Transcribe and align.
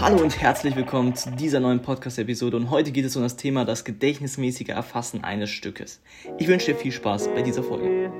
Hallo 0.00 0.22
und 0.22 0.40
herzlich 0.40 0.76
willkommen 0.76 1.16
zu 1.16 1.32
dieser 1.32 1.58
neuen 1.58 1.82
Podcast-Episode 1.82 2.56
und 2.56 2.70
heute 2.70 2.92
geht 2.92 3.04
es 3.04 3.16
um 3.16 3.22
das 3.22 3.34
Thema 3.34 3.64
das 3.64 3.84
gedächtnismäßige 3.84 4.68
Erfassen 4.68 5.24
eines 5.24 5.50
Stückes. 5.50 6.00
Ich 6.38 6.46
wünsche 6.46 6.72
dir 6.72 6.78
viel 6.78 6.92
Spaß 6.92 7.30
bei 7.34 7.42
dieser 7.42 7.64
Folge. 7.64 8.12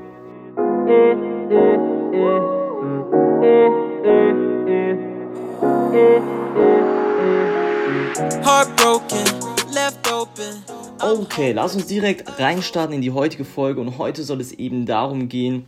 Okay, 11.01 11.53
lass 11.53 11.77
uns 11.77 11.87
direkt 11.87 12.41
reinstarten 12.41 12.93
in 12.93 13.03
die 13.03 13.13
heutige 13.13 13.45
Folge 13.45 13.81
und 13.81 13.99
heute 13.99 14.25
soll 14.25 14.41
es 14.41 14.51
eben 14.51 14.85
darum 14.85 15.29
gehen, 15.29 15.67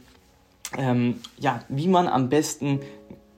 ähm, 0.77 1.21
ja, 1.39 1.63
wie 1.69 1.87
man 1.87 2.09
am 2.09 2.29
besten 2.29 2.81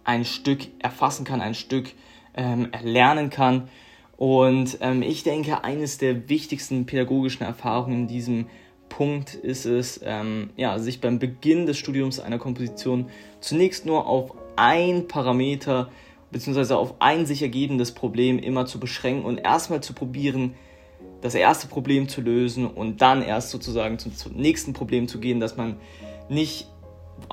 ein 0.02 0.24
Stück 0.24 0.60
erfassen 0.78 1.27
kann, 1.27 1.42
ein 1.42 1.55
Stück 1.55 1.91
ähm, 2.34 2.68
erlernen 2.73 3.28
kann. 3.28 3.68
Und 4.16 4.78
ähm, 4.80 5.02
ich 5.02 5.23
denke, 5.23 5.65
eines 5.65 5.98
der 5.98 6.30
wichtigsten 6.30 6.87
pädagogischen 6.87 7.45
Erfahrungen 7.45 8.02
in 8.02 8.09
diesem 8.09 8.46
Punkt 8.88 9.34
ist 9.34 9.66
es, 9.66 10.01
ähm, 10.02 10.49
ja, 10.56 10.79
sich 10.79 10.99
beim 10.99 11.18
Beginn 11.18 11.66
des 11.66 11.77
Studiums 11.77 12.21
einer 12.21 12.38
Komposition 12.38 13.10
zunächst 13.40 13.84
nur 13.84 14.06
auf 14.06 14.32
ein 14.56 15.09
Parameter 15.09 15.90
bzw. 16.30 16.73
auf 16.73 16.95
ein 17.01 17.27
sich 17.27 17.43
ergebendes 17.43 17.93
Problem 17.93 18.38
immer 18.38 18.65
zu 18.65 18.80
beschränken 18.80 19.27
und 19.27 19.37
erstmal 19.38 19.82
zu 19.82 19.93
probieren, 19.93 20.54
das 21.21 21.35
erste 21.35 21.69
Problem 21.69 22.09
zu 22.09 22.21
lösen 22.21 22.67
und 22.67 23.01
dann 23.01 23.23
erst 23.23 23.51
sozusagen 23.51 23.99
zum, 23.99 24.15
zum 24.15 24.33
nächsten 24.33 24.73
Problem 24.73 25.09
zu 25.09 25.21
gehen, 25.21 25.41
dass 25.41 25.57
man 25.57 25.77
nicht 26.29 26.67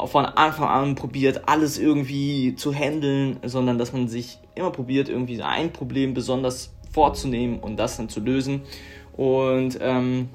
von 0.05 0.25
Anfang 0.25 0.67
an 0.67 0.95
probiert, 0.95 1.47
alles 1.47 1.79
irgendwie 1.79 2.55
zu 2.55 2.73
handeln, 2.73 3.37
sondern 3.43 3.77
dass 3.77 3.91
man 3.91 4.07
sich 4.07 4.37
immer 4.55 4.71
probiert, 4.71 5.09
irgendwie 5.09 5.41
ein 5.41 5.73
Problem 5.73 6.13
besonders 6.13 6.71
vorzunehmen 6.91 7.59
und 7.59 7.77
das 7.77 7.97
dann 7.97 8.09
zu 8.09 8.19
lösen. 8.19 8.61
Und 9.13 9.79
ähm, 9.81 10.29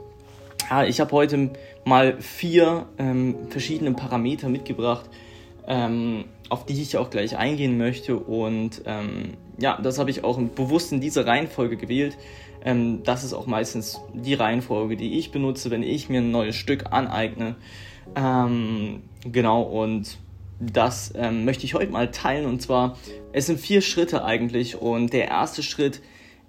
ja, 0.68 0.84
ich 0.84 1.00
habe 1.00 1.12
heute 1.12 1.50
mal 1.84 2.20
vier 2.20 2.86
ähm, 2.98 3.36
verschiedene 3.50 3.92
Parameter 3.92 4.48
mitgebracht, 4.48 5.08
ähm, 5.66 6.24
auf 6.48 6.66
die 6.66 6.80
ich 6.80 6.96
auch 6.96 7.10
gleich 7.10 7.36
eingehen 7.36 7.78
möchte. 7.78 8.16
Und 8.16 8.82
ähm, 8.86 9.34
ja, 9.58 9.78
das 9.80 9.98
habe 9.98 10.10
ich 10.10 10.24
auch 10.24 10.38
bewusst 10.38 10.92
in 10.92 11.00
dieser 11.00 11.26
Reihenfolge 11.26 11.76
gewählt. 11.76 12.16
Ähm, 12.64 13.02
das 13.02 13.24
ist 13.24 13.32
auch 13.32 13.46
meistens 13.46 14.00
die 14.12 14.34
Reihenfolge, 14.34 14.96
die 14.96 15.18
ich 15.18 15.30
benutze, 15.30 15.70
wenn 15.70 15.82
ich 15.82 16.08
mir 16.08 16.20
ein 16.20 16.30
neues 16.30 16.56
Stück 16.56 16.92
aneigne. 16.92 17.56
Ähm, 18.16 19.02
genau, 19.24 19.62
und 19.62 20.18
das 20.60 21.12
ähm, 21.16 21.44
möchte 21.44 21.64
ich 21.64 21.74
heute 21.74 21.92
mal 21.92 22.10
teilen. 22.10 22.46
Und 22.46 22.62
zwar, 22.62 22.96
es 23.32 23.46
sind 23.46 23.60
vier 23.60 23.80
Schritte 23.80 24.24
eigentlich. 24.24 24.80
Und 24.80 25.12
der 25.12 25.28
erste 25.28 25.62
Schritt 25.62 26.00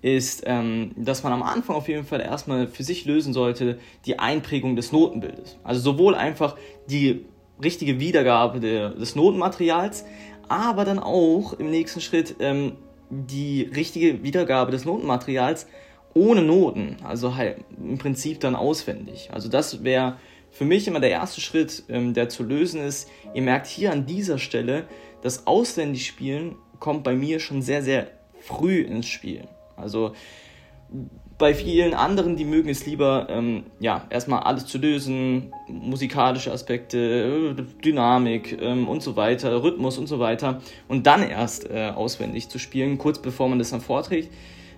ist, 0.01 0.43
ähm, 0.45 0.91
dass 0.95 1.23
man 1.23 1.33
am 1.33 1.41
Anfang 1.41 1.75
auf 1.75 1.88
jeden 1.88 2.05
Fall 2.05 2.21
erstmal 2.21 2.67
für 2.67 2.83
sich 2.83 3.05
lösen 3.05 3.33
sollte, 3.33 3.79
die 4.05 4.19
Einprägung 4.19 4.75
des 4.75 4.91
Notenbildes. 4.91 5.57
Also 5.63 5.81
sowohl 5.81 6.16
einfach 6.16 6.55
die 6.88 7.25
richtige 7.63 7.99
Wiedergabe 7.99 8.59
der, 8.59 8.89
des 8.89 9.15
Notenmaterials, 9.15 10.05
aber 10.47 10.85
dann 10.85 10.99
auch 10.99 11.53
im 11.53 11.69
nächsten 11.69 12.01
Schritt 12.01 12.35
ähm, 12.39 12.73
die 13.09 13.63
richtige 13.63 14.23
Wiedergabe 14.23 14.71
des 14.71 14.85
Notenmaterials 14.85 15.67
ohne 16.13 16.41
Noten, 16.41 16.97
also 17.03 17.35
halt 17.35 17.57
im 17.77 17.97
Prinzip 17.97 18.39
dann 18.39 18.55
auswendig. 18.55 19.29
Also 19.33 19.49
das 19.49 19.83
wäre 19.83 20.17
für 20.49 20.63
mich 20.63 20.88
immer 20.88 21.01
der 21.01 21.09
erste 21.09 21.41
Schritt, 21.41 21.83
ähm, 21.89 22.13
der 22.13 22.29
zu 22.29 22.44
lösen 22.44 22.81
ist. 22.81 23.09
Ihr 23.33 23.41
merkt 23.41 23.67
hier 23.67 23.91
an 23.91 24.05
dieser 24.05 24.38
Stelle, 24.38 24.88
das 25.21 25.47
Auswendigspielen 25.47 26.55
kommt 26.79 27.03
bei 27.03 27.15
mir 27.15 27.39
schon 27.39 27.61
sehr, 27.61 27.83
sehr 27.83 28.07
früh 28.39 28.79
ins 28.81 29.07
Spiel. 29.07 29.47
Also 29.75 30.13
bei 31.38 31.53
vielen 31.53 31.94
anderen, 31.94 32.38
die 32.38 32.46
mögen 32.46 32.69
es 32.69 32.85
lieber, 32.85 33.28
ähm, 33.29 33.63
ja, 33.79 34.06
erstmal 34.09 34.44
alles 34.44 34.66
zu 34.68 34.78
lösen, 34.78 35.51
musikalische 35.68 36.51
Aspekte, 36.51 37.56
Dynamik 37.84 38.57
ähm, 38.62 38.88
und 38.88 39.03
so 39.03 39.16
weiter, 39.16 39.62
Rhythmus 39.62 39.97
und 39.97 40.07
so 40.07 40.19
weiter 40.19 40.62
und 40.88 41.07
dann 41.07 41.24
erst 41.24 41.69
äh, 41.69 41.91
auswendig 41.94 42.50
zu 42.50 42.57
spielen, 42.57 42.97
kurz 42.97 43.19
bevor 43.19 43.50
man 43.50 43.59
das 43.59 43.72
dann 43.72 43.81
vorträgt. 43.81 44.31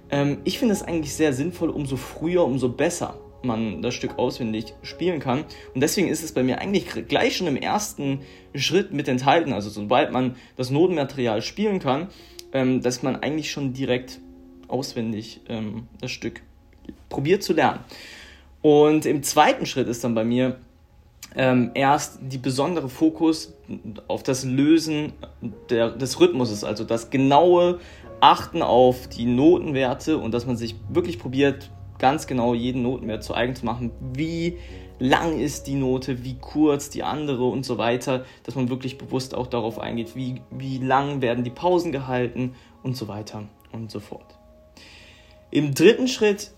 Ähm, 0.09 0.39
ich 0.45 0.57
finde 0.57 0.73
es 0.73 0.81
eigentlich 0.81 1.13
sehr 1.13 1.33
sinnvoll, 1.33 1.69
umso 1.69 1.95
früher, 1.95 2.43
umso 2.43 2.69
besser 2.69 3.19
man 3.43 3.83
das 3.83 3.93
Stück 3.93 4.17
auswendig 4.17 4.73
spielen 4.81 5.19
kann. 5.19 5.45
Und 5.75 5.81
deswegen 5.81 6.07
ist 6.07 6.23
es 6.23 6.31
bei 6.31 6.41
mir 6.41 6.59
eigentlich 6.59 6.87
gleich 7.07 7.37
schon 7.37 7.45
im 7.45 7.55
ersten 7.55 8.21
Schritt 8.55 8.91
mit 8.93 9.07
enthalten, 9.07 9.53
also 9.53 9.69
sobald 9.69 10.11
man 10.11 10.35
das 10.55 10.71
Notenmaterial 10.71 11.43
spielen 11.43 11.77
kann, 11.77 12.07
ähm, 12.51 12.81
dass 12.81 13.03
man 13.03 13.17
eigentlich 13.17 13.51
schon 13.51 13.73
direkt 13.73 14.19
auswendig 14.67 15.41
ähm, 15.47 15.87
das 16.01 16.11
Stück 16.11 16.41
probiert 17.09 17.43
zu 17.43 17.53
lernen. 17.53 17.79
Und 18.61 19.05
im 19.05 19.23
zweiten 19.23 19.65
Schritt 19.65 19.87
ist 19.87 20.03
dann 20.03 20.15
bei 20.15 20.23
mir 20.23 20.57
ähm, 21.35 21.71
erst 21.73 22.19
die 22.21 22.37
besondere 22.37 22.89
Fokus 22.89 23.53
auf 24.07 24.23
das 24.23 24.43
Lösen 24.43 25.13
der, 25.69 25.91
des 25.91 26.19
Rhythmuses, 26.19 26.63
also 26.63 26.83
das 26.83 27.09
genaue 27.09 27.79
Achten 28.19 28.61
auf 28.61 29.07
die 29.07 29.25
Notenwerte 29.25 30.17
und 30.17 30.33
dass 30.33 30.47
man 30.47 30.57
sich 30.57 30.75
wirklich 30.89 31.19
probiert, 31.19 31.69
ganz 31.99 32.27
genau 32.27 32.53
jeden 32.53 32.81
Notenwert 32.81 33.23
zu 33.23 33.33
eigen 33.33 33.55
zu 33.55 33.65
machen. 33.65 33.91
Wie 34.13 34.57
lang 34.99 35.39
ist 35.39 35.67
die 35.67 35.75
Note, 35.75 36.23
wie 36.23 36.35
kurz 36.35 36.89
die 36.89 37.03
andere 37.03 37.45
und 37.45 37.63
so 37.65 37.77
weiter, 37.77 38.25
dass 38.43 38.55
man 38.55 38.69
wirklich 38.69 38.97
bewusst 38.97 39.35
auch 39.35 39.47
darauf 39.47 39.79
eingeht, 39.79 40.15
wie, 40.15 40.41
wie 40.49 40.79
lang 40.79 41.21
werden 41.21 41.43
die 41.43 41.51
Pausen 41.51 41.91
gehalten 41.91 42.55
und 42.83 42.97
so 42.97 43.07
weiter 43.07 43.43
und 43.71 43.91
so 43.91 43.99
fort. 43.99 44.36
Im 45.49 45.73
dritten 45.73 46.07
Schritt 46.07 46.51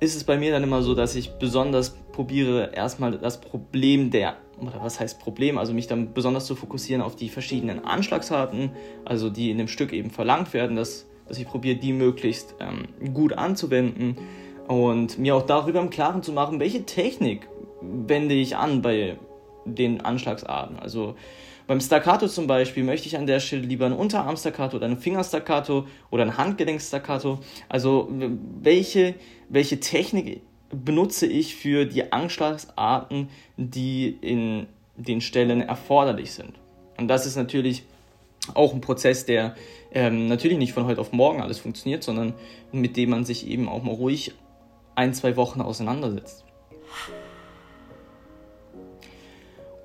ist 0.00 0.14
es 0.14 0.24
bei 0.24 0.36
mir 0.36 0.52
dann 0.52 0.62
immer 0.62 0.82
so, 0.82 0.94
dass 0.94 1.14
ich 1.14 1.30
besonders 1.38 1.90
probiere, 2.12 2.72
erstmal 2.74 3.18
das 3.18 3.40
Problem 3.40 4.10
der, 4.10 4.36
oder 4.60 4.80
was 4.82 5.00
heißt 5.00 5.18
Problem, 5.18 5.58
also 5.58 5.72
mich 5.72 5.86
dann 5.86 6.12
besonders 6.12 6.46
zu 6.46 6.54
fokussieren 6.54 7.02
auf 7.02 7.16
die 7.16 7.28
verschiedenen 7.28 7.84
Anschlagsarten, 7.84 8.72
also 9.04 9.30
die 9.30 9.50
in 9.50 9.58
dem 9.58 9.68
Stück 9.68 9.92
eben 9.92 10.10
verlangt 10.10 10.52
werden, 10.52 10.76
dass, 10.76 11.06
dass 11.26 11.38
ich 11.38 11.46
probiere, 11.46 11.76
die 11.76 11.92
möglichst 11.92 12.54
ähm, 12.60 13.14
gut 13.14 13.32
anzuwenden 13.32 14.16
und 14.66 15.18
mir 15.18 15.34
auch 15.34 15.46
darüber 15.46 15.80
im 15.80 15.90
Klaren 15.90 16.22
zu 16.22 16.32
machen, 16.32 16.60
welche 16.60 16.84
Technik 16.84 17.48
wende 17.80 18.34
ich 18.34 18.56
an 18.56 18.82
bei 18.82 19.16
den 19.64 20.00
Anschlagsarten. 20.00 20.78
Also 20.78 21.14
beim 21.68 21.82
Staccato 21.82 22.26
zum 22.28 22.46
Beispiel 22.46 22.82
möchte 22.82 23.08
ich 23.08 23.16
an 23.18 23.26
der 23.26 23.40
Stelle 23.40 23.62
lieber 23.62 23.84
ein 23.84 23.92
Unterarm-Staccato 23.92 24.78
oder 24.78 24.86
ein 24.86 24.96
Finger-Staccato 24.96 25.86
oder 26.10 26.22
ein 26.22 26.38
Handgelenk-Staccato. 26.38 27.40
Also 27.68 28.08
welche, 28.10 29.14
welche 29.50 29.78
Technik 29.78 30.40
benutze 30.70 31.26
ich 31.26 31.54
für 31.54 31.84
die 31.84 32.10
Anschlagsarten, 32.10 33.28
die 33.58 34.16
in 34.22 34.66
den 34.96 35.20
Stellen 35.20 35.60
erforderlich 35.60 36.32
sind. 36.32 36.54
Und 36.96 37.08
das 37.08 37.26
ist 37.26 37.36
natürlich 37.36 37.84
auch 38.54 38.72
ein 38.72 38.80
Prozess, 38.80 39.26
der 39.26 39.54
ähm, 39.92 40.26
natürlich 40.26 40.56
nicht 40.56 40.72
von 40.72 40.86
heute 40.86 41.02
auf 41.02 41.12
morgen 41.12 41.42
alles 41.42 41.58
funktioniert, 41.58 42.02
sondern 42.02 42.32
mit 42.72 42.96
dem 42.96 43.10
man 43.10 43.26
sich 43.26 43.46
eben 43.46 43.68
auch 43.68 43.82
mal 43.82 43.94
ruhig 43.94 44.32
ein, 44.94 45.12
zwei 45.12 45.36
Wochen 45.36 45.60
auseinandersetzt. 45.60 46.46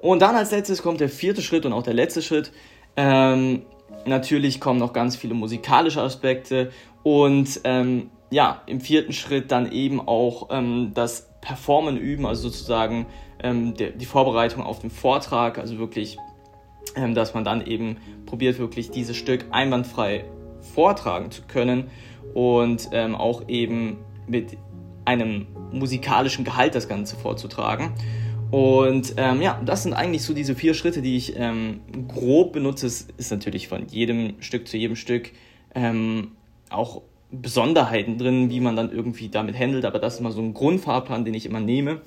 Und 0.03 0.21
dann 0.21 0.35
als 0.35 0.51
letztes 0.51 0.83
kommt 0.83 0.99
der 0.99 1.07
vierte 1.07 1.41
Schritt 1.41 1.65
und 1.65 1.71
auch 1.71 1.81
der 1.81 1.93
letzte 1.93 2.21
Schritt. 2.21 2.51
Ähm, 2.97 3.61
natürlich 4.05 4.59
kommen 4.59 4.77
noch 4.77 4.91
ganz 4.91 5.15
viele 5.15 5.33
musikalische 5.33 6.01
Aspekte 6.01 6.71
und 7.03 7.61
ähm, 7.63 8.09
ja, 8.29 8.63
im 8.65 8.81
vierten 8.81 9.13
Schritt 9.13 9.49
dann 9.49 9.71
eben 9.71 10.05
auch 10.05 10.49
ähm, 10.51 10.91
das 10.93 11.29
Performen 11.39 11.95
üben, 11.95 12.25
also 12.25 12.49
sozusagen 12.49 13.05
ähm, 13.41 13.75
der, 13.75 13.91
die 13.91 14.05
Vorbereitung 14.05 14.61
auf 14.61 14.79
den 14.79 14.89
Vortrag, 14.89 15.57
also 15.57 15.77
wirklich, 15.77 16.17
ähm, 16.97 17.15
dass 17.15 17.33
man 17.33 17.45
dann 17.45 17.65
eben 17.65 17.95
probiert, 18.25 18.59
wirklich 18.59 18.91
dieses 18.91 19.15
Stück 19.15 19.45
einwandfrei 19.51 20.25
vortragen 20.75 21.31
zu 21.31 21.43
können 21.43 21.89
und 22.33 22.89
ähm, 22.91 23.15
auch 23.15 23.47
eben 23.47 23.99
mit 24.27 24.57
einem 25.05 25.47
musikalischen 25.71 26.43
Gehalt 26.43 26.75
das 26.75 26.89
Ganze 26.89 27.15
vorzutragen. 27.15 27.93
Und 28.53 29.15
ähm, 29.17 29.41
ja, 29.41 29.59
das 29.65 29.81
sind 29.81 29.93
eigentlich 29.93 30.21
so 30.21 30.35
diese 30.35 30.53
vier 30.53 30.75
Schritte, 30.75 31.01
die 31.01 31.17
ich 31.17 31.33
ähm, 31.35 31.81
grob 32.07 32.53
benutze. 32.53 32.85
Es 32.85 33.07
ist 33.17 33.31
natürlich 33.31 33.67
von 33.67 33.87
jedem 33.87 34.35
Stück 34.41 34.67
zu 34.67 34.77
jedem 34.77 34.95
Stück 34.95 35.31
ähm, 35.73 36.33
auch 36.69 37.01
Besonderheiten 37.31 38.19
drin, 38.19 38.51
wie 38.51 38.59
man 38.59 38.75
dann 38.75 38.91
irgendwie 38.91 39.29
damit 39.29 39.57
handelt, 39.57 39.85
aber 39.85 39.97
das 39.97 40.13
ist 40.13 40.21
mal 40.21 40.31
so 40.31 40.39
ein 40.39 40.53
Grundfahrplan, 40.53 41.25
den 41.25 41.33
ich 41.33 41.47
immer 41.47 41.61
nehme. 41.61 42.01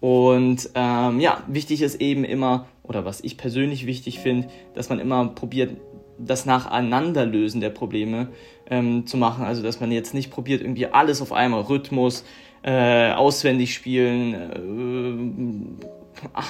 Und 0.00 0.70
ähm, 0.74 1.20
ja, 1.20 1.44
wichtig 1.46 1.82
ist 1.82 2.00
eben 2.00 2.24
immer, 2.24 2.66
oder 2.82 3.04
was 3.04 3.20
ich 3.20 3.36
persönlich 3.36 3.86
wichtig 3.86 4.18
finde, 4.18 4.48
dass 4.74 4.88
man 4.88 4.98
immer 4.98 5.24
probiert, 5.28 5.76
das 6.18 6.46
Nacheinanderlösen 6.46 7.60
der 7.60 7.70
Probleme 7.70 8.30
ähm, 8.68 9.06
zu 9.06 9.16
machen. 9.16 9.44
Also 9.44 9.62
dass 9.62 9.78
man 9.78 9.92
jetzt 9.92 10.14
nicht 10.14 10.32
probiert, 10.32 10.62
irgendwie 10.62 10.86
alles 10.86 11.22
auf 11.22 11.32
einmal, 11.32 11.60
Rhythmus, 11.60 12.24
äh, 12.66 13.12
auswendig 13.12 13.74
spielen, 13.74 15.78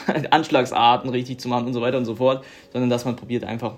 äh, 0.08 0.22
Anschlagsarten 0.30 1.10
richtig 1.10 1.38
zu 1.38 1.48
machen 1.48 1.66
und 1.66 1.74
so 1.74 1.82
weiter 1.82 1.98
und 1.98 2.06
so 2.06 2.16
fort, 2.16 2.44
sondern 2.72 2.88
dass 2.88 3.04
man 3.04 3.16
probiert 3.16 3.44
einfach 3.44 3.74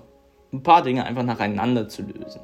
ein 0.53 0.63
paar 0.63 0.81
Dinge 0.81 1.05
einfach 1.05 1.23
nacheinander 1.23 1.89
zu 1.89 2.03
lösen. 2.03 2.39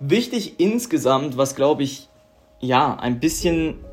Wichtig 0.00 0.58
insgesamt, 0.58 1.36
was 1.36 1.54
glaube 1.54 1.82
ich, 1.82 2.08
ja, 2.60 2.96
ein 2.96 3.20
bisschen 3.20 3.84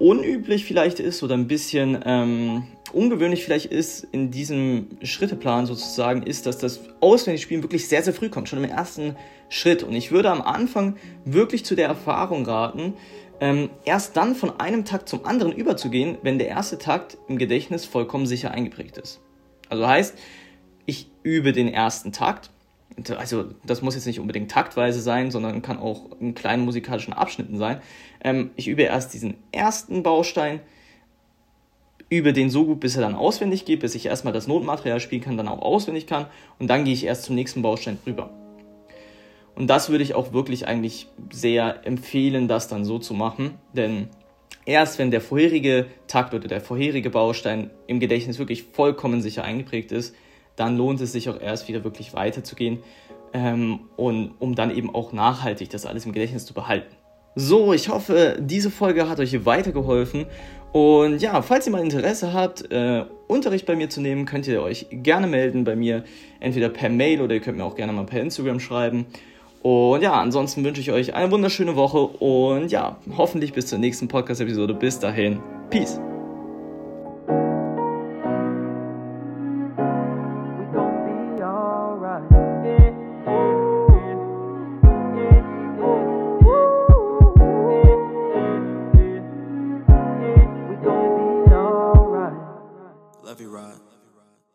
unüblich 0.00 0.64
vielleicht 0.64 0.98
ist 0.98 1.22
oder 1.22 1.34
ein 1.34 1.46
bisschen 1.46 2.00
ähm, 2.04 2.64
ungewöhnlich 2.92 3.44
vielleicht 3.44 3.66
ist 3.66 4.04
in 4.12 4.30
diesem 4.30 4.88
Schritteplan 5.02 5.66
sozusagen, 5.66 6.22
ist, 6.22 6.46
dass 6.46 6.58
das 6.58 6.80
Auswendigspielen 7.00 7.62
wirklich 7.62 7.86
sehr, 7.86 8.02
sehr 8.02 8.14
früh 8.14 8.30
kommt, 8.30 8.48
schon 8.48 8.64
im 8.64 8.70
ersten 8.70 9.14
Schritt. 9.48 9.82
Und 9.82 9.94
ich 9.94 10.10
würde 10.10 10.30
am 10.30 10.42
Anfang 10.42 10.96
wirklich 11.24 11.64
zu 11.64 11.76
der 11.76 11.86
Erfahrung 11.86 12.44
raten, 12.46 12.94
ähm, 13.40 13.70
erst 13.84 14.16
dann 14.16 14.34
von 14.34 14.58
einem 14.58 14.84
Takt 14.84 15.08
zum 15.08 15.24
anderen 15.24 15.52
überzugehen, 15.52 16.18
wenn 16.22 16.38
der 16.38 16.48
erste 16.48 16.78
Takt 16.78 17.16
im 17.28 17.38
Gedächtnis 17.38 17.84
vollkommen 17.84 18.26
sicher 18.26 18.50
eingeprägt 18.50 18.98
ist. 18.98 19.20
Also 19.68 19.86
heißt, 19.86 20.18
ich 20.86 21.10
übe 21.22 21.52
den 21.52 21.68
ersten 21.68 22.12
Takt. 22.12 22.50
Also 23.16 23.46
das 23.64 23.82
muss 23.82 23.94
jetzt 23.94 24.06
nicht 24.06 24.20
unbedingt 24.20 24.50
taktweise 24.50 25.00
sein, 25.00 25.30
sondern 25.30 25.62
kann 25.62 25.78
auch 25.78 26.10
in 26.20 26.34
kleinen 26.34 26.64
musikalischen 26.64 27.12
Abschnitten 27.12 27.56
sein. 27.56 27.80
Ähm, 28.22 28.50
ich 28.56 28.68
übe 28.68 28.82
erst 28.82 29.14
diesen 29.14 29.34
ersten 29.52 30.02
Baustein, 30.02 30.60
übe 32.10 32.32
den 32.32 32.50
so 32.50 32.66
gut, 32.66 32.80
bis 32.80 32.96
er 32.96 33.02
dann 33.02 33.14
auswendig 33.14 33.64
geht, 33.64 33.80
bis 33.80 33.94
ich 33.94 34.06
erstmal 34.06 34.32
das 34.32 34.48
Notenmaterial 34.48 35.00
spielen 35.00 35.22
kann, 35.22 35.36
dann 35.36 35.48
auch 35.48 35.62
auswendig 35.62 36.06
kann 36.06 36.26
und 36.58 36.68
dann 36.68 36.84
gehe 36.84 36.92
ich 36.92 37.04
erst 37.04 37.22
zum 37.24 37.36
nächsten 37.36 37.62
Baustein 37.62 37.98
rüber. 38.06 38.30
Und 39.54 39.68
das 39.68 39.90
würde 39.90 40.04
ich 40.04 40.14
auch 40.14 40.32
wirklich 40.32 40.66
eigentlich 40.66 41.06
sehr 41.30 41.86
empfehlen, 41.86 42.48
das 42.48 42.68
dann 42.68 42.84
so 42.84 42.98
zu 42.98 43.14
machen, 43.14 43.54
denn 43.74 44.08
erst 44.66 44.98
wenn 44.98 45.10
der 45.10 45.20
vorherige 45.20 45.86
Takt 46.06 46.34
oder 46.34 46.48
der 46.48 46.60
vorherige 46.60 47.10
Baustein 47.10 47.70
im 47.86 48.00
Gedächtnis 48.00 48.38
wirklich 48.38 48.64
vollkommen 48.72 49.22
sicher 49.22 49.44
eingeprägt 49.44 49.92
ist, 49.92 50.14
dann 50.56 50.76
lohnt 50.76 51.00
es 51.00 51.12
sich 51.12 51.28
auch 51.28 51.40
erst 51.40 51.68
wieder 51.68 51.84
wirklich 51.84 52.14
weiterzugehen 52.14 52.78
ähm, 53.32 53.80
und 53.96 54.32
um 54.38 54.54
dann 54.54 54.74
eben 54.74 54.94
auch 54.94 55.12
nachhaltig 55.12 55.70
das 55.70 55.86
alles 55.86 56.06
im 56.06 56.12
Gedächtnis 56.12 56.46
zu 56.46 56.54
behalten. 56.54 56.94
So, 57.36 57.72
ich 57.72 57.88
hoffe, 57.88 58.38
diese 58.40 58.70
Folge 58.70 59.08
hat 59.08 59.20
euch 59.20 59.46
weitergeholfen. 59.46 60.26
Und 60.72 61.20
ja, 61.22 61.42
falls 61.42 61.66
ihr 61.66 61.72
mal 61.72 61.82
Interesse 61.82 62.32
habt, 62.32 62.70
äh, 62.70 63.04
Unterricht 63.28 63.66
bei 63.66 63.76
mir 63.76 63.88
zu 63.88 64.00
nehmen, 64.00 64.24
könnt 64.24 64.46
ihr 64.46 64.62
euch 64.62 64.86
gerne 64.90 65.26
melden 65.26 65.64
bei 65.64 65.76
mir, 65.76 66.04
entweder 66.40 66.68
per 66.68 66.88
Mail 66.88 67.20
oder 67.20 67.34
ihr 67.34 67.40
könnt 67.40 67.58
mir 67.58 67.64
auch 67.64 67.76
gerne 67.76 67.92
mal 67.92 68.04
per 68.04 68.20
Instagram 68.20 68.60
schreiben. 68.60 69.06
Und 69.62 70.02
ja, 70.02 70.14
ansonsten 70.14 70.64
wünsche 70.64 70.80
ich 70.80 70.90
euch 70.90 71.14
eine 71.14 71.30
wunderschöne 71.30 71.76
Woche 71.76 71.98
und 71.98 72.70
ja, 72.72 72.96
hoffentlich 73.16 73.52
bis 73.52 73.66
zur 73.66 73.78
nächsten 73.78 74.08
Podcast-Episode. 74.08 74.74
Bis 74.74 74.98
dahin, 74.98 75.40
Peace. 75.70 76.00